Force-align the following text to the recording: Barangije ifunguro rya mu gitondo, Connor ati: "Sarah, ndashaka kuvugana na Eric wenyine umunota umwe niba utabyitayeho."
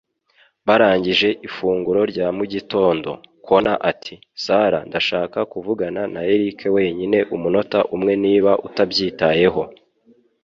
Barangije 0.67 1.29
ifunguro 1.47 2.01
rya 2.11 2.27
mu 2.37 2.43
gitondo, 2.53 3.09
Connor 3.47 3.79
ati: 3.91 4.15
"Sarah, 4.43 4.83
ndashaka 4.89 5.39
kuvugana 5.51 6.01
na 6.13 6.21
Eric 6.33 6.59
wenyine 6.75 7.19
umunota 7.35 7.79
umwe 7.95 8.13
niba 8.23 8.51
utabyitayeho." 8.67 9.63